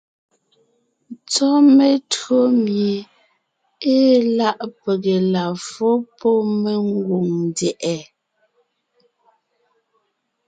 [1.29, 2.95] Tsɔ́ metÿǒ mie
[3.95, 5.89] ée láʼ pege la fó
[6.19, 7.95] pɔ́ mengwòŋ ndyɛ̀ʼɛ.